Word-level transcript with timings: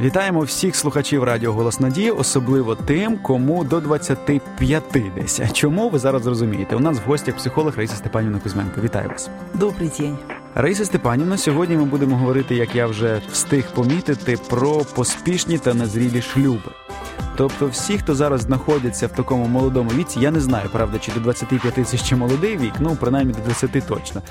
Вітаємо 0.00 0.40
всіх 0.40 0.76
слухачів 0.76 1.24
Радіо 1.24 1.52
Голос 1.52 1.80
Надії, 1.80 2.10
особливо 2.10 2.74
тим, 2.74 3.18
кому 3.18 3.64
до 3.64 3.80
25 3.80 4.82
десь. 5.16 5.40
Чому 5.52 5.88
ви 5.88 5.98
зараз 5.98 6.22
зрозумієте? 6.22 6.76
У 6.76 6.80
нас 6.80 6.98
в 6.98 7.02
гостях 7.08 7.36
психолог 7.36 7.76
Раїса 7.76 7.94
Степанівна 7.94 8.38
Кузьменко. 8.38 8.80
Вітаю 8.80 9.08
вас. 9.08 9.30
Добрий 9.54 9.90
день. 9.98 10.18
Раїса 10.54 10.84
Степанівна, 10.84 11.38
сьогодні 11.38 11.76
ми 11.76 11.84
будемо 11.84 12.16
говорити, 12.16 12.54
як 12.54 12.74
я 12.74 12.86
вже 12.86 13.22
встиг 13.32 13.64
помітити, 13.74 14.38
про 14.48 14.84
поспішні 14.94 15.58
та 15.58 15.74
незрілі 15.74 16.22
шлюби. 16.22 16.70
Тобто, 17.36 17.66
всі, 17.66 17.98
хто 17.98 18.14
зараз 18.14 18.40
знаходяться 18.40 19.06
в 19.06 19.12
такому 19.12 19.46
молодому 19.46 19.90
віці, 19.90 20.20
я 20.20 20.30
не 20.30 20.40
знаю, 20.40 20.68
правда, 20.72 20.98
чи 20.98 21.12
до 21.12 21.20
25 21.20 21.88
це 21.88 21.96
ще 21.96 22.16
молодий 22.16 22.56
вік, 22.56 22.72
ну 22.80 22.96
принаймні 23.00 23.32
до 23.32 23.40
20 23.40 23.86
точно. 23.88 24.22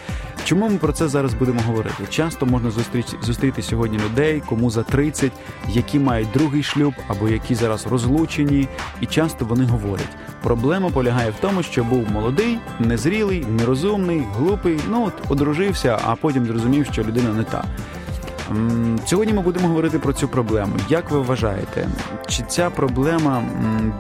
Чому 0.46 0.70
ми 0.70 0.78
про 0.78 0.94
це 0.94 1.08
зараз 1.08 1.34
будемо 1.34 1.62
говорити? 1.68 2.04
Часто 2.10 2.46
можна 2.46 2.72
зустріти, 2.72 3.18
зустріти 3.22 3.62
сьогодні 3.62 3.98
людей, 3.98 4.44
кому 4.50 4.70
за 4.70 4.84
30, 4.84 5.32
які 5.68 6.00
мають 6.00 6.32
другий 6.34 6.64
шлюб 6.64 6.94
або 7.08 7.30
які 7.30 7.56
зараз 7.56 7.88
розлучені, 7.88 8.68
і 9.02 9.06
часто 9.06 9.46
вони 9.46 9.66
говорять. 9.66 10.10
Проблема 10.44 10.90
полягає 10.90 11.32
в 11.32 11.36
тому, 11.42 11.64
що 11.64 11.84
був 11.84 12.12
молодий, 12.12 12.60
незрілий, 12.80 13.46
нерозумний, 13.46 14.24
глупий. 14.38 14.80
Ну 14.90 15.06
от 15.06 15.14
одружився, 15.32 16.00
а 16.06 16.16
потім 16.16 16.46
зрозумів, 16.46 16.88
що 16.92 17.04
людина 17.04 17.34
не 17.34 17.44
та. 17.44 17.64
Сьогодні 19.07 19.33
ми 19.35 19.43
будемо 19.43 19.69
говорити 19.69 19.99
про 19.99 20.13
цю 20.13 20.29
проблему. 20.29 20.73
Як 20.89 21.11
ви 21.11 21.21
вважаєте, 21.21 21.89
чи 22.27 22.43
ця 22.43 22.71
проблема 22.71 23.43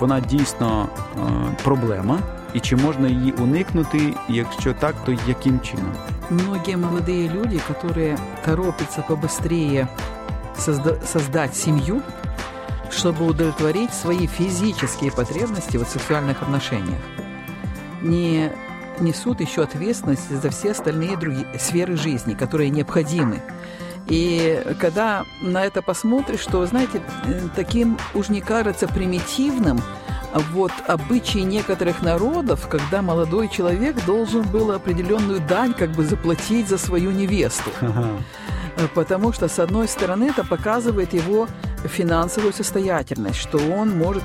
вона 0.00 0.20
дійсно 0.20 0.88
е, 1.16 1.20
проблема, 1.62 2.18
і 2.54 2.60
чи 2.60 2.76
можна 2.76 3.08
її 3.08 3.32
уникнути? 3.32 4.14
Якщо 4.28 4.72
так, 4.72 4.94
то 5.06 5.12
яким 5.28 5.60
чином? 5.60 5.92
Многие 6.30 6.76
молодые 6.76 7.28
люди, 7.28 7.60
которые 7.70 8.18
торопятся 8.44 9.04
побыстрее 9.08 9.86
созда- 10.58 11.06
создать 11.06 11.56
семью, 11.56 12.00
чтобы 12.91 13.27
удовлетворить 13.27 13.92
свои 13.94 14.27
физические 14.27 15.10
потребности 15.10 15.77
в 15.77 15.86
сексуальных 15.86 16.42
отношениях, 16.42 17.00
не 18.02 18.50
несут 19.00 19.41
еще 19.41 19.62
ответственность 19.62 20.30
за 20.42 20.48
все 20.50 20.70
остальные 20.70 21.16
другие 21.16 21.47
сферы 21.58 21.97
жизни, 21.97 22.34
которые 22.34 22.70
необходимы 22.70 23.41
и 24.09 24.63
когда 24.79 25.25
на 25.41 25.63
это 25.63 25.81
посмотришь, 25.81 26.41
что, 26.41 26.65
знаете, 26.65 27.02
э, 27.25 27.41
таким 27.55 27.97
уж 28.13 28.29
не 28.29 28.41
кажется 28.41 28.88
примитивным, 28.88 29.79
вот 30.51 30.71
обычаи 30.88 31.39
некоторых 31.39 32.01
народов, 32.01 32.67
когда 32.67 33.01
молодой 33.01 33.49
человек 33.49 34.03
должен 34.05 34.43
был 34.43 34.71
определенную 34.71 35.39
дань 35.39 35.73
как 35.73 35.91
бы 35.91 36.03
заплатить 36.05 36.67
за 36.69 36.77
свою 36.77 37.11
невесту. 37.11 37.71
Э, 37.81 38.88
потому 38.93 39.33
что, 39.33 39.47
с 39.47 39.59
одной 39.59 39.88
стороны, 39.88 40.25
это 40.29 40.44
показывает 40.44 41.13
его 41.13 41.47
финансовую 41.83 42.53
состоятельность, 42.53 43.39
что 43.39 43.57
он 43.57 43.97
может 43.97 44.23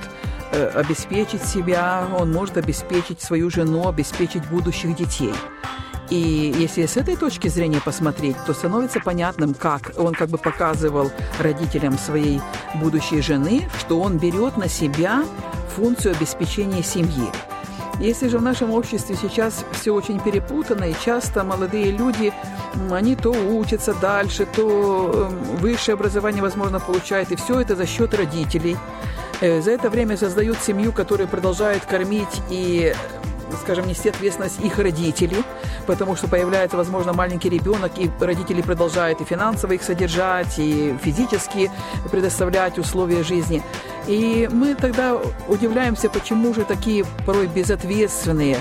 э, 0.52 0.68
обеспечить 0.68 1.42
себя, 1.42 2.06
он 2.18 2.32
может 2.32 2.56
обеспечить 2.56 3.20
свою 3.20 3.50
жену, 3.50 3.88
обеспечить 3.88 4.46
будущих 4.48 4.96
детей. 4.96 5.34
И 6.10 6.54
если 6.58 6.86
с 6.86 6.96
этой 6.96 7.16
точки 7.16 7.48
зрения 7.48 7.80
посмотреть, 7.80 8.36
то 8.46 8.52
становится 8.52 9.00
понятным, 9.00 9.54
как 9.54 9.92
он 9.96 10.12
как 10.12 10.28
бы 10.28 10.38
показывал 10.38 11.10
родителям 11.40 11.98
своей 11.98 12.40
будущей 12.76 13.20
жены, 13.22 13.68
что 13.78 14.00
он 14.00 14.18
берет 14.18 14.56
на 14.56 14.68
себя 14.68 15.24
функцию 15.74 16.14
обеспечения 16.14 16.82
семьи. 16.82 17.30
Если 18.00 18.28
же 18.28 18.38
в 18.38 18.42
нашем 18.42 18.72
обществе 18.72 19.16
сейчас 19.16 19.64
все 19.72 19.92
очень 19.92 20.20
перепутано, 20.20 20.84
и 20.84 20.94
часто 21.04 21.44
молодые 21.44 21.92
люди, 21.92 22.32
они 22.90 23.14
то 23.14 23.30
учатся 23.30 23.94
дальше, 23.94 24.46
то 24.46 25.28
эм, 25.30 25.56
высшее 25.58 25.94
образование, 25.94 26.42
возможно, 26.42 26.80
получают, 26.80 27.30
и 27.30 27.36
все 27.36 27.60
это 27.60 27.76
за 27.76 27.86
счет 27.86 28.12
родителей. 28.14 28.76
Э, 29.40 29.60
за 29.60 29.70
это 29.70 29.90
время 29.90 30.16
создают 30.16 30.58
семью, 30.58 30.92
которая 30.92 31.28
продолжает 31.28 31.84
кормить 31.84 32.42
и 32.50 32.94
скажем, 33.60 33.86
нести 33.86 34.08
ответственность 34.08 34.60
их 34.60 34.78
родителей, 34.78 35.44
потому 35.86 36.16
что 36.16 36.28
появляется, 36.28 36.76
возможно, 36.76 37.12
маленький 37.12 37.48
ребенок, 37.48 37.92
и 37.98 38.10
родители 38.20 38.62
продолжают 38.62 39.20
и 39.20 39.24
финансово 39.24 39.72
их 39.72 39.82
содержать, 39.82 40.58
и 40.58 40.96
физически 41.02 41.70
предоставлять 42.10 42.78
условия 42.78 43.22
жизни. 43.22 43.62
И 44.06 44.48
мы 44.52 44.74
тогда 44.74 45.18
удивляемся, 45.48 46.10
почему 46.10 46.52
же 46.54 46.64
такие 46.64 47.04
порой 47.26 47.46
безответственные 47.46 48.58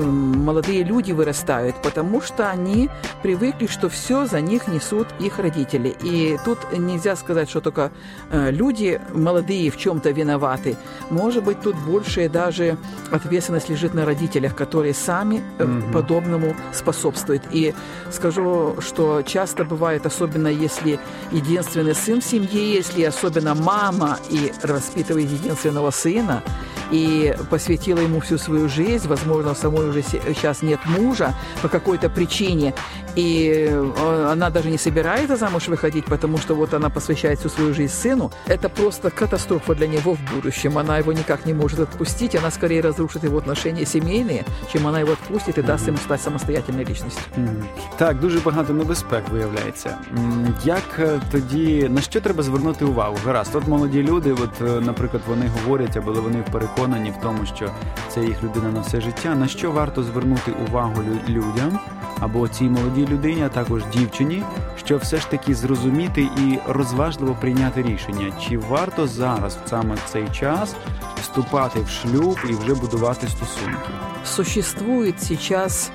молодые 0.00 0.82
люди 0.82 1.12
вырастают, 1.12 1.76
потому 1.82 2.20
что 2.20 2.50
они 2.50 2.90
привыкли, 3.22 3.66
что 3.66 3.88
все 3.88 4.26
за 4.26 4.40
них 4.40 4.68
несут 4.68 5.08
их 5.20 5.38
родители. 5.38 5.94
И 6.02 6.38
тут 6.44 6.58
нельзя 6.76 7.16
сказать, 7.16 7.48
что 7.48 7.60
только 7.60 7.92
э, 8.30 8.50
люди 8.50 9.00
молодые 9.12 9.70
в 9.70 9.76
чем-то 9.76 10.10
виноваты. 10.10 10.76
Может 11.10 11.44
быть, 11.44 11.60
тут 11.60 11.76
больше 11.76 12.28
даже 12.28 12.76
ответственность 13.10 13.68
лежит 13.68 13.94
на 13.94 14.04
родителях, 14.04 14.54
которые 14.54 14.94
сами 14.94 15.42
угу. 15.58 15.92
подобному 15.92 16.56
способствуют. 16.72 17.42
И 17.50 17.74
скажу, 18.10 18.76
что 18.80 19.22
часто 19.22 19.64
бывает, 19.64 20.06
особенно 20.06 20.48
если 20.48 20.98
единственный 21.30 21.94
сын 21.94 22.20
в 22.20 22.24
семье, 22.24 22.74
если 22.74 23.02
особенно 23.02 23.54
мама 23.54 24.18
и 24.30 24.52
воспитывает 24.83 25.29
единственного 25.31 25.91
сына, 25.91 26.43
и 26.91 27.35
посвятила 27.49 27.99
ему 27.99 28.19
всю 28.19 28.37
свою 28.37 28.67
жизнь, 28.67 29.07
возможно, 29.07 29.51
у 29.51 29.55
самой 29.55 29.89
уже 29.89 30.01
сейчас 30.01 30.61
нет 30.61 30.79
мужа 30.85 31.33
по 31.61 31.69
какой-то 31.69 32.09
причине, 32.09 32.73
и 33.15 33.67
э, 33.69 34.27
она 34.31 34.49
даже 34.49 34.69
не 34.69 34.77
собирается 34.77 35.35
замуж 35.35 35.67
выходить, 35.67 36.05
потому 36.05 36.37
что 36.37 36.55
вот 36.55 36.73
она 36.73 36.89
посвящает 36.89 37.39
всю 37.39 37.49
свою 37.49 37.73
жизнь 37.73 37.93
сыну, 37.93 38.31
это 38.47 38.69
просто 38.69 39.09
катастрофа 39.09 39.75
для 39.75 39.87
него 39.87 40.15
в 40.15 40.33
будущем. 40.33 40.77
Она 40.77 40.97
его 40.97 41.13
никак 41.13 41.45
не 41.45 41.53
может 41.53 41.79
отпустить, 41.79 42.35
она 42.35 42.51
скорее 42.51 42.81
разрушит 42.81 43.23
его 43.23 43.37
отношения 43.37 43.85
семейные, 43.85 44.45
чем 44.71 44.87
она 44.87 44.99
его 44.99 45.13
отпустит 45.13 45.57
и 45.57 45.61
mm-hmm. 45.61 45.65
даст 45.65 45.87
ему 45.87 45.97
стать 45.97 46.21
самостоятельной 46.21 46.85
личностью. 46.85 47.23
Mm-hmm. 47.35 47.63
Так, 47.97 48.19
дуже 48.19 48.39
багато 48.39 48.73
небезпек 48.73 49.29
виявляється. 49.29 49.97
Як 50.63 51.19
тоді 51.31 51.89
на 51.89 52.01
що 52.01 52.21
треба 52.21 52.43
звернути 52.43 52.85
увагу? 52.85 53.17
Гаразд, 53.25 53.55
от 53.55 53.67
молоді 53.67 54.03
люди, 54.03 54.33
от, 54.33 54.72
наприклад, 54.80 55.22
вони 55.28 55.48
говорять, 55.48 55.96
або 55.96 56.12
вони 56.12 56.44
переконані 56.52 57.10
в 57.10 57.22
тому, 57.22 57.46
що 57.46 57.70
це 58.08 58.24
їх 58.24 58.42
людина 58.42 58.70
на 58.70 58.80
все 58.80 59.00
життя. 59.00 59.34
На 59.34 59.48
що 59.48 59.70
варто 59.70 60.02
звернути 60.02 60.52
увагу 60.68 61.02
людям 61.28 61.78
або 62.20 62.48
цій 62.48 62.64
молодій 62.64 63.06
людині, 63.06 63.42
а 63.42 63.48
також 63.48 63.82
дівчині, 63.92 64.42
щоб 64.76 65.00
все 65.00 65.16
ж 65.16 65.30
таки 65.30 65.54
зрозуміти 65.54 66.22
і 66.22 66.58
розважливо 66.68 67.36
прийняти 67.40 67.82
рішення, 67.82 68.32
чи 68.40 68.58
варто 68.58 69.06
зараз 69.06 69.58
саме 69.66 69.96
цей 70.06 70.28
час 70.28 70.76
вступати 71.22 71.80
в 71.80 71.88
шлюб 71.88 72.38
і 72.50 72.52
вже 72.52 72.74
будувати 72.74 73.28
стосунки? 73.28 73.88
Существует 74.24 75.22
сейчас 75.22 75.92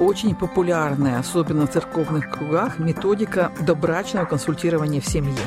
очень 0.00 0.34
популярная, 0.34 1.20
особенно 1.20 1.66
в 1.66 1.70
церковных 1.70 2.30
кругах, 2.30 2.78
методика 2.78 3.50
добрачного 3.66 4.26
консультирования 4.26 5.00
в 5.00 5.06
семье. 5.06 5.38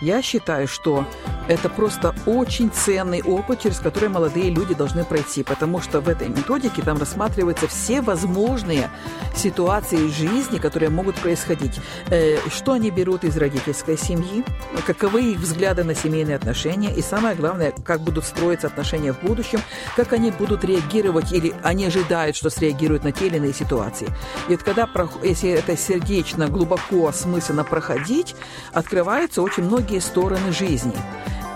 Я 0.00 0.22
считаю, 0.22 0.68
что 0.68 1.06
это 1.48 1.68
просто 1.68 2.14
очень 2.26 2.70
ценный 2.70 3.22
опыт, 3.22 3.60
через 3.60 3.78
который 3.78 4.08
молодые 4.08 4.50
люди 4.50 4.74
должны 4.74 5.04
пройти, 5.04 5.42
потому 5.42 5.80
что 5.80 6.00
в 6.00 6.08
этой 6.08 6.28
методике 6.28 6.82
там 6.82 6.98
рассматриваются 6.98 7.68
все 7.68 8.00
возможные 8.00 8.90
ситуации 9.36 10.08
жизни, 10.08 10.58
которые 10.58 10.90
могут 10.90 11.16
происходить. 11.16 11.80
Э, 12.10 12.38
что 12.48 12.72
они 12.72 12.90
берут 12.90 13.24
из 13.24 13.36
родительской 13.36 13.98
семьи, 13.98 14.44
каковы 14.86 15.32
их 15.32 15.38
взгляды 15.38 15.84
на 15.84 15.94
семейные 15.94 16.36
отношения, 16.36 16.94
и 16.94 17.02
самое 17.02 17.34
главное, 17.34 17.72
как 17.84 18.00
будут 18.00 18.24
строиться 18.24 18.68
отношения 18.68 19.12
в 19.12 19.20
будущем, 19.20 19.60
как 19.96 20.12
они 20.12 20.30
будут 20.30 20.64
реагировать 20.64 21.32
или 21.32 21.54
они 21.62 21.86
ожидают, 21.86 22.36
что 22.36 22.50
среагируют 22.50 23.04
на 23.04 23.12
те 23.12 23.26
или 23.26 23.36
иные 23.36 23.52
ситуации. 23.52 24.08
И 24.48 24.52
вот 24.52 24.62
когда, 24.62 24.88
если 25.22 25.50
это 25.50 25.76
сердечно, 25.76 26.48
глубоко, 26.48 27.08
осмысленно 27.08 27.64
проходить, 27.64 28.34
открываются 28.72 29.42
очень 29.42 29.64
многие 29.64 29.93
стороны 30.00 30.52
жизни. 30.52 30.96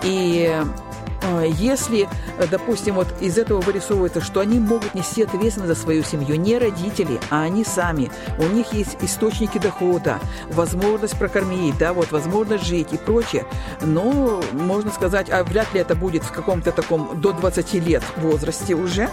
И 0.03 0.49
э, 1.21 1.45
если, 1.57 2.07
допустим, 2.49 2.95
вот 2.95 3.07
из 3.19 3.37
этого 3.37 3.61
вырисовывается, 3.61 4.21
что 4.21 4.39
они 4.39 4.59
могут 4.59 4.93
нести 4.95 5.23
ответственность 5.23 5.75
за 5.75 5.81
свою 5.81 6.03
семью, 6.03 6.35
не 6.35 6.57
родители, 6.57 7.19
а 7.29 7.43
они 7.43 7.63
сами. 7.63 8.09
У 8.37 8.43
них 8.43 8.73
есть 8.73 8.97
источники 9.01 9.57
дохода, 9.57 10.19
возможность 10.49 11.17
прокормить, 11.17 11.77
да, 11.77 11.93
вот, 11.93 12.11
возможность 12.11 12.65
жить 12.65 12.93
и 12.93 12.97
прочее. 12.97 13.45
Но, 13.81 14.41
можно 14.53 14.91
сказать, 14.91 15.29
а 15.29 15.43
вряд 15.43 15.73
ли 15.73 15.81
это 15.81 15.95
будет 15.95 16.23
в 16.23 16.31
каком-то 16.31 16.71
таком 16.71 17.19
до 17.19 17.33
20 17.33 17.73
лет 17.73 18.03
возрасте 18.17 18.75
уже. 18.75 19.09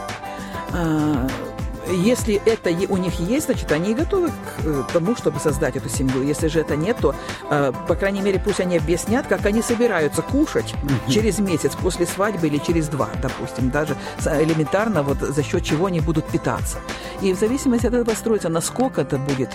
Если 1.89 2.41
это 2.45 2.71
у 2.89 2.97
них 2.97 3.21
есть, 3.21 3.47
значит, 3.47 3.71
они 3.73 3.95
готовы 3.95 4.29
к 4.29 4.65
э, 4.65 4.83
тому, 4.93 5.17
чтобы 5.17 5.39
создать 5.41 5.77
эту 5.77 5.89
семью. 5.89 6.23
Если 6.23 6.49
же 6.49 6.61
это 6.61 6.77
нет, 6.77 6.97
то, 7.01 7.15
э, 7.51 7.73
по 7.89 7.95
крайней 7.95 8.21
мере, 8.21 8.41
пусть 8.45 8.61
они 8.61 8.77
объяснят, 8.77 9.27
как 9.27 9.47
они 9.47 9.63
собираются 9.63 10.23
кушать 10.23 10.75
через 11.09 11.39
месяц 11.39 11.73
после 11.75 12.07
свадьбы 12.07 12.49
или 12.49 12.59
через 12.59 12.89
два, 12.89 13.09
допустим, 13.23 13.71
даже 13.71 13.97
элементарно, 14.25 15.03
вот 15.03 15.19
за 15.19 15.43
счет 15.43 15.65
чего 15.65 15.87
они 15.87 16.01
будут 16.01 16.27
питаться. 16.27 16.79
И 17.23 17.33
в 17.33 17.39
зависимости 17.39 17.87
от 17.87 17.95
этого 17.95 18.15
строится, 18.15 18.49
насколько 18.49 19.03
это 19.03 19.19
будет 19.19 19.51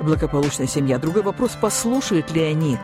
благополучная 0.00 0.66
семья. 0.66 0.98
Другой 0.98 1.22
вопрос, 1.22 1.52
послушают 1.60 2.30
ли 2.32 2.42
они 2.42 2.78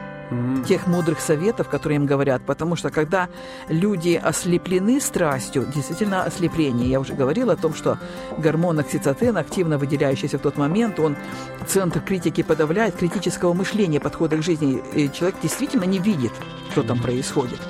тех 0.66 0.86
мудрых 0.86 1.20
советов, 1.20 1.68
которые 1.68 1.96
им 1.96 2.06
говорят. 2.06 2.42
Потому 2.42 2.76
что 2.76 2.90
когда 2.90 3.28
люди 3.68 4.20
ослеплены 4.22 5.00
страстью, 5.00 5.66
действительно 5.74 6.24
ослепление, 6.24 6.88
я 6.88 7.00
уже 7.00 7.14
говорила 7.14 7.52
о 7.52 7.56
том, 7.56 7.74
что 7.74 7.98
гормон 8.38 8.78
окситоцин, 8.78 9.36
активно 9.36 9.78
выделяющийся 9.78 10.38
в 10.38 10.42
тот 10.42 10.56
момент, 10.56 10.98
он 10.98 11.16
центр 11.66 12.00
критики 12.00 12.42
подавляет, 12.42 12.96
критического 12.96 13.52
мышления, 13.52 14.00
подхода 14.00 14.36
к 14.36 14.42
жизни. 14.42 14.82
И 14.94 15.10
человек 15.12 15.36
действительно 15.42 15.84
не 15.84 15.98
видит, 15.98 16.32
что 16.72 16.82
там 16.82 17.00
происходит. 17.00 17.60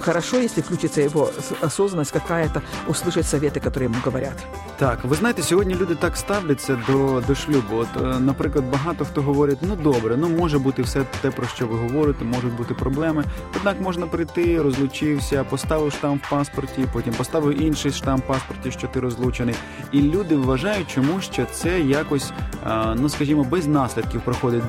Хорошо, 0.00 0.38
если 0.38 0.62
включится 0.62 1.00
его 1.00 1.30
осознанность 1.60 2.12
какая-то, 2.12 2.62
услышать 2.88 3.26
совети, 3.26 3.60
які 3.64 3.82
йому 3.82 3.96
говорять. 4.04 4.46
Так, 4.76 5.04
ви 5.04 5.16
знаєте, 5.16 5.42
сьогодні 5.42 5.74
люди 5.74 5.94
так 5.94 6.16
ставляться 6.16 6.78
до 6.88 7.22
до 7.26 7.34
шлюбу. 7.34 7.76
От, 7.76 7.88
е, 7.96 8.20
наприклад, 8.20 8.64
багато 8.72 9.04
хто 9.04 9.22
говорить, 9.22 9.58
ну 9.62 9.76
добре, 9.76 10.16
ну 10.16 10.28
може 10.28 10.58
бути 10.58 10.82
все 10.82 11.04
те, 11.20 11.30
про 11.30 11.46
що 11.46 11.66
ви 11.66 11.78
говорите, 11.78 12.24
можуть 12.24 12.56
бути 12.56 12.74
проблеми. 12.74 13.24
Однак 13.56 13.80
можна 13.80 14.06
прийти, 14.06 14.62
розлучився, 14.62 15.44
поставив 15.44 15.92
штамп 15.92 16.24
в 16.24 16.30
паспорті, 16.30 16.88
потім 16.92 17.14
поставив 17.14 17.62
інший 17.62 17.92
штамп 17.92 18.24
в 18.24 18.26
паспорті, 18.26 18.70
що 18.70 18.86
ти 18.86 19.00
розлучений. 19.00 19.54
І 19.92 20.02
люди 20.02 20.36
вважають, 20.36 20.88
чому 20.88 21.20
що 21.20 21.46
це 21.52 21.80
якось, 21.80 22.32
ну 22.94 23.08
скажімо, 23.08 23.44
без 23.44 23.66
наслідків 23.66 24.20
проходить 24.20 24.62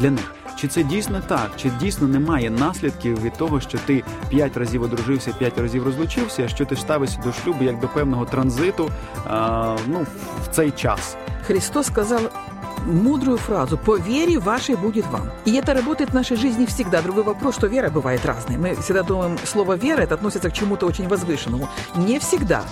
для 0.00 0.10
них. 0.10 0.41
Чи 0.62 0.68
це 0.68 0.82
дійсно 0.82 1.22
так? 1.28 1.50
Чи 1.56 1.70
дійсно 1.80 2.08
немає 2.08 2.50
наслідків 2.50 3.22
від 3.22 3.32
того, 3.32 3.60
що 3.60 3.78
ти 3.78 4.04
п'ять 4.28 4.56
разів 4.56 4.82
одружився, 4.82 5.32
п'ять 5.38 5.58
разів 5.58 5.84
розлучився, 5.84 6.48
що 6.48 6.64
ти 6.64 6.76
ставишся 6.76 7.20
до 7.24 7.32
шлюбу 7.32 7.64
як 7.64 7.80
до 7.80 7.88
певного 7.88 8.24
транзиту 8.24 8.90
а, 9.26 9.76
ну, 9.86 10.06
в 10.44 10.48
цей 10.50 10.70
час? 10.70 11.16
Христос 11.46 11.86
сказав 11.86 12.51
мудрую 12.86 13.38
фразу 13.38 13.78
«по 13.78 13.96
вере 13.96 14.38
вашей 14.38 14.76
будет 14.76 15.06
вам». 15.06 15.30
И 15.44 15.54
это 15.54 15.74
работает 15.74 16.10
в 16.10 16.14
нашей 16.14 16.36
жизни 16.36 16.66
всегда. 16.66 17.02
Другой 17.02 17.24
вопрос, 17.24 17.56
что 17.56 17.66
вера 17.66 17.90
бывает 17.90 18.24
разной. 18.24 18.56
Мы 18.56 18.74
всегда 18.76 19.02
думаем, 19.02 19.38
слово 19.44 19.74
«вера» 19.74 20.02
это 20.02 20.14
относится 20.14 20.50
к 20.50 20.52
чему-то 20.52 20.86
очень 20.86 21.08
возвышенному. 21.08 21.68
Не 21.96 22.18
всегда. 22.18 22.64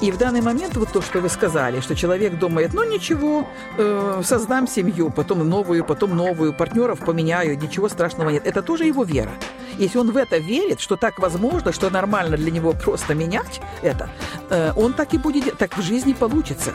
И 0.00 0.10
в 0.10 0.18
данный 0.18 0.42
момент 0.42 0.76
вот 0.76 0.92
то, 0.92 1.00
что 1.00 1.20
вы 1.20 1.28
сказали, 1.28 1.80
что 1.80 1.94
человек 1.94 2.38
думает, 2.38 2.74
ну 2.74 2.84
ничего, 2.84 3.46
э, 3.78 4.22
создам 4.24 4.68
семью, 4.68 5.10
потом 5.10 5.48
новую, 5.48 5.84
потом 5.84 6.16
новую, 6.16 6.52
партнеров 6.52 7.00
поменяю, 7.00 7.58
ничего 7.58 7.88
страшного 7.88 8.30
нет. 8.30 8.46
Это 8.46 8.62
тоже 8.62 8.84
его 8.84 9.04
вера. 9.04 9.30
Если 9.78 9.98
он 9.98 10.10
в 10.10 10.16
это 10.16 10.38
верит, 10.38 10.80
что 10.80 10.96
так 10.96 11.18
возможно, 11.18 11.72
что 11.72 11.90
нормально 11.90 12.36
для 12.36 12.50
него 12.50 12.72
просто 12.72 13.14
менять 13.14 13.60
это, 13.82 14.08
э, 14.50 14.72
он 14.76 14.92
так 14.92 15.14
и 15.14 15.18
будет, 15.18 15.56
так 15.56 15.76
в 15.76 15.82
жизни 15.82 16.12
получится. 16.12 16.72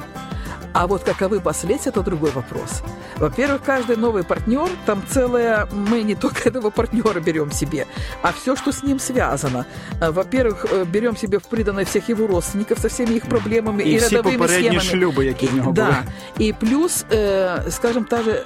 А 0.74 0.88
вот 0.88 1.04
каковы 1.04 1.40
последствия, 1.40 1.92
это 1.92 2.02
другой 2.02 2.32
вопрос. 2.32 2.82
Во-первых, 3.18 3.62
каждый 3.64 3.98
новый 3.98 4.24
партнер, 4.24 4.70
там 4.86 5.04
целое, 5.10 5.68
мы 5.72 6.04
не 6.04 6.16
только 6.16 6.50
этого 6.50 6.70
партнера 6.70 7.20
берем 7.20 7.52
себе, 7.52 7.88
а 8.22 8.32
все, 8.32 8.56
что 8.56 8.72
с 8.72 8.84
ним 8.84 9.00
связано. 9.00 9.66
А, 10.00 10.12
во-первых, 10.12 10.66
э, 10.72 10.86
берем 10.86 11.18
себе 11.18 11.40
в 11.40 11.44
приданное 11.44 11.86
всех 11.86 12.10
его 12.10 12.28
родственников 12.28 12.80
со 12.80 12.90
всеми 12.90 13.16
их 13.16 13.24
проблемами 13.24 13.84
и, 13.84 13.96
и 13.96 14.00
родовыми 14.00 14.48
схемами. 14.48 14.80
шлюбы, 14.80 15.24
які 15.24 15.48
в 15.48 15.56
нього 15.56 15.72
да. 15.72 15.86
Були. 15.86 16.48
И 16.48 16.54
плюс, 16.54 17.06
э, 17.12 17.72
скажем, 17.72 18.08
даже 18.10 18.44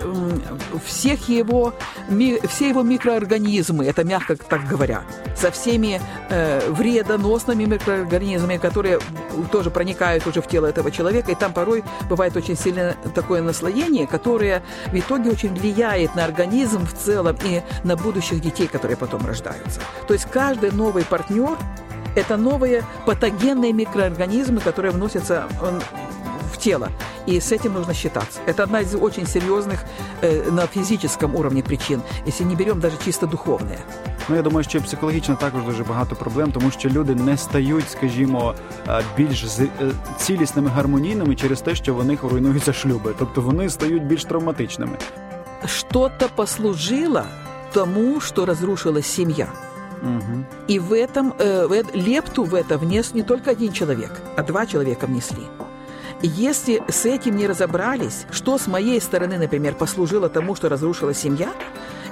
всех 0.86 1.30
его, 1.30 1.74
все 2.48 2.70
его 2.70 2.84
микроорганизмы, 2.84 3.86
это 3.86 4.04
мягко 4.04 4.36
так 4.36 4.62
говоря, 4.72 5.02
со 5.36 5.52
всеми 5.52 6.02
э, 6.30 6.70
вредоносными 6.70 7.66
микроорганизмами, 7.66 8.58
которые 8.58 9.00
тоже 9.52 9.70
проникают 9.70 10.26
уже 10.28 10.42
в 10.42 10.48
тело 10.48 10.68
этого 10.68 10.92
человека, 10.92 11.32
и 11.32 11.36
там 11.36 11.54
порой 11.54 11.84
бывает 12.10 12.36
очень 12.36 12.58
сильное 12.58 12.96
такое 13.14 13.42
наслоение, 13.42 14.08
которое 14.08 14.64
в 14.88 14.96
итоге 14.96 15.32
очень 15.32 15.54
влияет 15.54 16.16
на 16.16 16.26
организм 16.26 16.86
в 16.86 16.94
целом 16.94 17.38
и 17.44 17.62
на 17.84 17.96
будущих 17.96 18.42
детей, 18.42 18.68
которые 18.68 18.98
потом 18.98 19.26
рождаются. 19.26 19.80
То 20.08 20.14
есть 20.14 20.26
каждый 20.26 20.72
новый 20.72 21.06
партнер– 21.06 21.58
это 22.16 22.38
новые 22.38 22.84
патогенные 23.06 23.74
микроорганизмы, 23.74 24.62
которые 24.62 24.92
вносятся 24.92 25.48
в 26.65 26.65
тело. 26.65 26.89
И 27.27 27.41
с 27.41 27.53
этим 27.53 27.75
нужно 27.75 27.95
считаться. 27.95 28.41
Это 28.47 28.63
одна 28.63 28.81
из 28.81 28.95
очень 28.95 29.27
серьезных 29.27 29.85
э, 30.23 30.51
на 30.51 30.67
физическом 30.67 31.37
уровне 31.37 31.63
причин, 31.63 32.03
если 32.27 32.45
не 32.45 32.57
берем 32.57 32.81
даже 32.81 32.97
чисто 33.05 33.27
духовные. 33.27 33.79
Ну 34.29 34.37
я 34.37 34.43
думаю, 34.43 34.65
що 34.65 34.81
психологічно 34.81 35.37
також 35.37 35.63
дуже 35.65 35.85
багато 35.85 36.17
проблем, 36.17 36.53
тому 36.53 36.71
що 36.71 36.89
люди 36.89 37.15
не 37.15 37.37
стають, 37.37 37.91
скажімо, 37.91 38.55
е, 38.89 39.03
більш 39.17 39.45
е, 39.45 39.69
цілісними 40.19 40.71
гармонійними 40.71 41.37
через 41.37 41.61
те, 41.61 41.75
що 41.75 41.95
в 41.95 42.05
них 42.05 42.23
руйнуються 42.23 42.73
шлюби. 42.73 43.15
Тобто 43.19 43.41
вони 43.41 43.71
стають 43.71 44.05
більш 44.07 44.25
травматичними. 44.25 44.99
Что-то 45.67 46.29
послужило 46.35 47.25
тому, 47.73 48.21
что 48.21 48.47
разрушилась 48.47 49.07
семья. 49.07 49.47
Угу. 50.03 50.45
И 50.69 50.79
в 50.79 50.93
этом 50.93 51.35
э, 51.39 51.85
лепту 51.95 52.45
в 52.45 52.55
это 52.55 52.79
внес 52.79 53.15
не 53.15 53.23
только 53.23 53.51
один 53.51 53.73
человек, 53.73 54.11
а 54.37 54.43
два 54.43 54.67
человека 54.67 55.07
внесли. 55.07 55.43
Если 56.22 56.82
с 56.88 57.06
этим 57.06 57.36
не 57.36 57.46
разобрались, 57.46 58.26
что 58.32 58.58
с 58.58 58.68
моей 58.68 59.02
стороны, 59.02 59.38
например, 59.38 59.76
послужило 59.76 60.30
тому, 60.30 60.56
что 60.56 60.70
разрушилась 60.70 61.18
семья, 61.18 61.52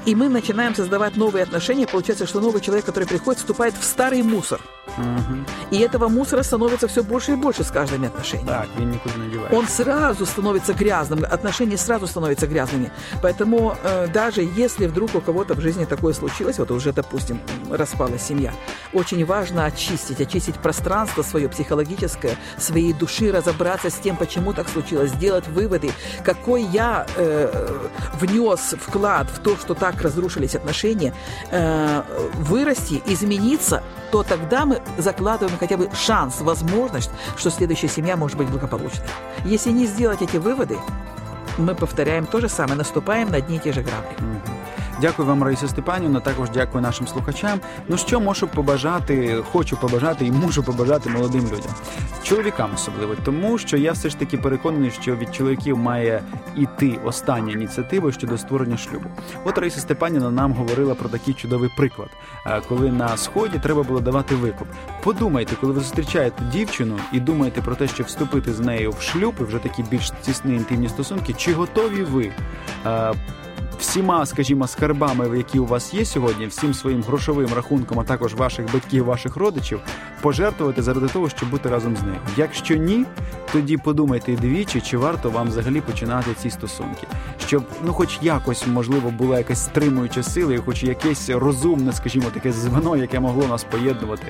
и 0.05 0.15
мы 0.15 0.29
начинаем 0.29 0.75
создавать 0.75 1.17
новые 1.17 1.43
отношения, 1.43 1.87
получается, 1.87 2.27
что 2.27 2.39
новый 2.39 2.61
человек, 2.61 2.85
который 2.85 3.07
приходит, 3.07 3.39
вступает 3.39 3.73
в 3.79 3.83
старый 3.83 4.21
мусор. 4.21 4.59
Угу. 4.97 5.45
И 5.71 5.79
этого 5.79 6.07
мусора 6.07 6.43
становится 6.43 6.87
все 6.87 7.03
больше 7.03 7.31
и 7.31 7.35
больше 7.35 7.63
с 7.63 7.71
каждыми 7.71 8.07
отношениями. 8.07 8.47
Так, 8.47 8.67
він 8.79 8.89
нікуди 8.89 9.17
не 9.17 9.29
девается. 9.29 9.57
Он 9.57 9.67
сразу 9.67 10.25
становится 10.25 10.73
грязным, 10.73 11.25
отношения 11.31 11.77
сразу 11.77 12.07
становятся 12.07 12.47
грязными. 12.47 12.91
Поэтому 13.21 13.75
э, 13.83 14.07
даже 14.13 14.41
если 14.41 14.87
вдруг 14.87 15.15
у 15.15 15.21
кого-то 15.21 15.53
в 15.55 15.61
жизни 15.61 15.85
такое 15.85 16.13
случилось, 16.13 16.59
вот 16.59 16.71
уже, 16.71 16.91
допустим, 16.91 17.39
распалась 17.71 18.21
семья, 18.21 18.51
очень 18.93 19.25
важно 19.25 19.65
очистить, 19.65 20.21
очистить 20.21 20.55
пространство 20.55 21.23
свое 21.23 21.47
психологическое, 21.47 22.35
своей 22.57 22.93
души, 22.93 23.31
разобраться 23.31 23.89
с 23.89 23.95
тем, 24.03 24.17
почему 24.17 24.53
так 24.53 24.69
случилось, 24.69 25.11
сделать 25.11 25.47
выводы, 25.47 25.91
какой 26.23 26.63
я 26.63 27.05
э, 27.15 27.87
внес 28.19 28.75
вклад 28.79 29.27
в 29.29 29.39
то, 29.39 29.55
что 29.57 29.73
так 29.73 29.92
разрушились 30.01 30.55
отношения, 30.55 31.13
э, 31.51 32.03
вырасти, 32.35 33.01
измениться, 33.05 33.83
то 34.11 34.23
тогда 34.23 34.65
мы 34.65 34.81
закладываем 34.97 35.57
хотя 35.57 35.77
бы 35.77 35.89
шанс, 35.93 36.41
возможность, 36.41 37.11
что 37.37 37.49
следующая 37.49 37.89
семья 37.89 38.17
может 38.17 38.37
быть 38.37 38.49
благополучной. 38.49 39.07
Если 39.45 39.71
не 39.71 39.85
сделать 39.85 40.21
эти 40.21 40.37
выводы, 40.37 40.77
мы 41.57 41.75
повторяем 41.75 42.25
то 42.25 42.39
же 42.39 42.49
самое, 42.49 42.77
наступаем 42.77 43.29
на 43.29 43.37
одни 43.37 43.57
и 43.57 43.59
те 43.59 43.73
же 43.73 43.81
грабли. 43.81 44.15
Дякую 45.01 45.27
вам, 45.27 45.43
Раїса 45.43 45.67
Степанівна. 45.67 46.19
Також 46.19 46.49
дякую 46.49 46.81
нашим 46.81 47.07
слухачам. 47.07 47.59
Ну 47.87 47.97
що 47.97 48.19
можу 48.19 48.47
побажати, 48.47 49.43
хочу 49.51 49.77
побажати 49.77 50.25
і 50.25 50.31
можу 50.31 50.63
побажати 50.63 51.09
молодим 51.09 51.43
людям, 51.45 51.71
чоловікам 52.23 52.69
особливо, 52.75 53.15
тому 53.25 53.57
що 53.57 53.77
я 53.77 53.91
все 53.91 54.09
ж 54.09 54.19
таки 54.19 54.37
переконаний, 54.37 54.91
що 54.91 55.15
від 55.15 55.35
чоловіків 55.35 55.77
має 55.77 56.23
іти 56.55 56.99
остання 57.05 57.53
ініціатива 57.53 58.11
щодо 58.11 58.37
створення 58.37 58.77
шлюбу. 58.77 59.05
От 59.43 59.57
Раїса 59.57 59.79
Степанівна 59.79 60.31
нам 60.31 60.53
говорила 60.53 60.95
про 60.95 61.09
такий 61.09 61.33
чудовий 61.33 61.69
приклад, 61.77 62.09
коли 62.69 62.91
на 62.91 63.17
сході 63.17 63.59
треба 63.59 63.83
було 63.83 63.99
давати 63.99 64.35
викуп. 64.35 64.67
Подумайте, 65.03 65.55
коли 65.61 65.73
ви 65.73 65.79
зустрічаєте 65.79 66.43
дівчину 66.51 66.99
і 67.11 67.19
думаєте 67.19 67.61
про 67.61 67.75
те, 67.75 67.87
щоб 67.87 68.05
вступити 68.05 68.53
з 68.53 68.59
нею 68.59 68.91
в 68.91 69.01
шлюб, 69.01 69.33
і 69.39 69.43
вже 69.43 69.57
такі 69.57 69.83
більш 69.83 70.11
тісні 70.21 70.55
інтимні 70.55 70.89
стосунки, 70.89 71.33
чи 71.33 71.53
готові 71.53 72.03
ви? 72.03 72.31
всіма, 73.82 74.26
скажімо, 74.26 74.66
скарбами, 74.66 75.38
які 75.38 75.58
у 75.58 75.66
вас 75.66 75.94
є 75.94 76.04
сьогодні, 76.04 76.46
всім 76.46 76.74
своїм 76.74 77.02
грошовим 77.02 77.48
рахунком, 77.56 78.00
а 78.00 78.04
також 78.04 78.34
ваших 78.34 78.72
батьків, 78.72 79.04
ваших 79.04 79.36
родичів, 79.36 79.80
пожертвувати 80.20 80.82
заради 80.82 81.08
того, 81.08 81.28
щоб 81.28 81.50
бути 81.50 81.68
разом 81.68 81.96
з 81.96 82.02
нею. 82.02 82.18
Якщо 82.36 82.76
ні, 82.76 83.04
тоді 83.53 83.77
подумайте 83.77 84.35
двічі, 84.35 84.81
чи 84.81 84.97
варто 84.97 85.29
вам 85.29 85.47
взагалі 85.47 85.81
починати 85.81 86.31
ці 86.41 86.49
стосунки, 86.49 87.07
щоб 87.47 87.63
ну, 87.85 87.93
хоч 87.93 88.19
якось 88.21 88.67
можливо 88.67 89.11
була 89.11 89.37
якась 89.37 89.63
стримуюча 89.63 90.23
сила, 90.23 90.53
і 90.53 90.57
хоч 90.57 90.83
якесь 90.83 91.29
розумне, 91.29 91.93
скажімо, 91.93 92.25
таке 92.33 92.51
звено, 92.51 92.95
яке 92.95 93.19
могло 93.19 93.47
нас 93.47 93.63
поєднувати 93.63 94.23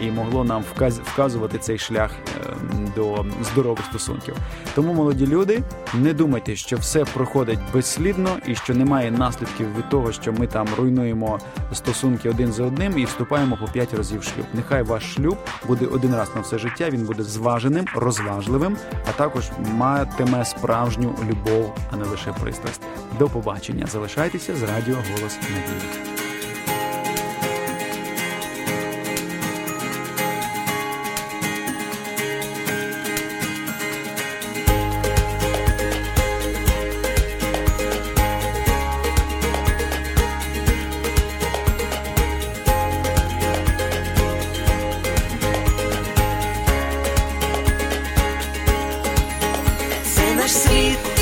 і 0.00 0.10
могло 0.10 0.44
нам 0.44 0.62
вказ 0.74 0.98
вказувати 0.98 1.58
цей 1.58 1.78
шлях 1.78 2.10
е, 2.10 2.54
до 2.96 3.24
здорових 3.52 3.84
стосунків. 3.84 4.34
Тому, 4.74 4.94
молоді 4.94 5.26
люди, 5.26 5.62
не 5.94 6.12
думайте, 6.12 6.56
що 6.56 6.76
все 6.76 7.04
проходить 7.04 7.58
безслідно 7.72 8.28
і 8.46 8.54
що 8.54 8.74
немає 8.74 9.10
наслідків 9.10 9.76
від 9.78 9.88
того, 9.88 10.12
що 10.12 10.32
ми 10.32 10.46
там 10.46 10.66
руйнуємо 10.78 11.38
стосунки 11.72 12.30
один 12.30 12.52
за 12.52 12.64
одним 12.64 12.98
і 12.98 13.04
вступаємо 13.04 13.58
по 13.60 13.72
п'ять 13.72 13.94
разів 13.94 14.20
в 14.20 14.22
шлюб. 14.22 14.46
Нехай 14.54 14.82
ваш 14.82 15.14
шлюб 15.14 15.36
буде 15.66 15.86
один 15.86 16.14
раз 16.14 16.30
на 16.34 16.40
все 16.40 16.58
життя. 16.58 16.90
Він 16.90 17.04
буде 17.04 17.22
зваженим, 17.22 17.84
розважливим, 17.94 18.67
а 19.09 19.11
також 19.11 19.43
матиме 19.59 20.45
справжню 20.45 21.15
любов, 21.29 21.75
а 21.91 21.95
не 21.95 22.03
лише 22.03 22.33
пристрасть. 22.33 22.81
До 23.19 23.29
побачення. 23.29 23.87
Залишайтеся 23.87 24.55
з 24.55 24.63
радіо 24.63 24.95
Голос 24.95 25.37
Надії. 25.41 26.16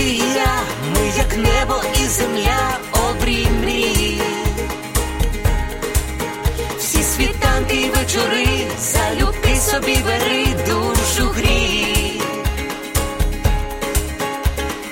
І 0.01 0.17
я, 0.19 0.61
ми 0.95 1.13
як 1.17 1.37
небо 1.37 1.83
і 2.03 2.07
земля, 2.07 2.79
обрій 2.93 3.47
мрії. 3.61 4.21
Всі 6.79 7.03
світанки 7.03 7.77
й 7.77 7.91
вечори, 7.91 8.47
залюбки 8.81 9.57
собі 9.57 9.97
бери 10.05 10.47
душу 10.69 11.31
грій. 11.37 12.21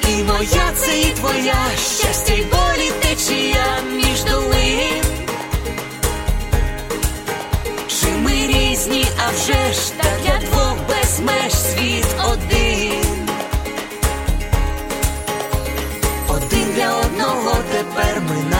І 0.08 0.22
моя 0.22 0.72
це 0.76 1.00
і 1.00 1.04
твоя 1.04 1.66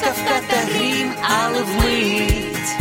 блискавка 0.00 0.40
та 0.48 0.56
грім, 0.56 1.12
але 1.22 1.62
вмить 1.62 2.76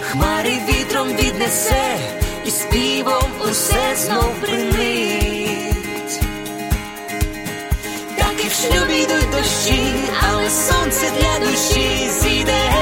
хмари 0.00 0.58
вітром 0.68 1.08
віднесе, 1.08 1.98
і 2.44 2.50
співом 2.50 3.30
усе 3.50 3.96
знов 3.96 4.34
принить. 4.40 6.20
Так 8.18 8.44
і 8.44 8.48
в 8.48 8.52
шлюбі 8.52 8.94
йдуть 8.94 9.30
дощі, 9.30 9.94
але 10.30 10.50
сонце 10.50 11.06
для 11.20 11.46
душі 11.46 12.10
зійде. 12.20 12.72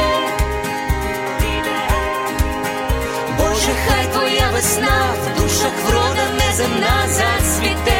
Боже, 3.39 3.73
хай 3.89 4.07
твоя 4.13 4.51
весна 4.53 5.15
в 5.23 5.41
душах 5.41 5.73
врода 5.87 6.29
неземна 6.39 7.09
зацвіте. 7.09 8.00